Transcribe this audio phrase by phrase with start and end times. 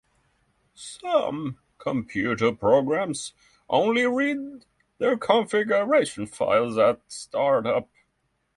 [0.73, 3.33] Some computer programs
[3.69, 4.65] only read
[4.97, 7.87] their configuration files at startup.